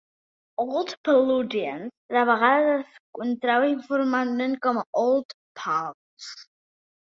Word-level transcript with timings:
"Old 0.63 0.93
Paludians" 1.09 1.93
de 2.15 2.23
vegades 2.29 2.79
es 2.95 3.03
contrau 3.19 3.67
informalment 3.73 4.57
com 4.65 4.81
a 4.81 4.85
"Old 5.05 5.37
Pals". 5.61 6.33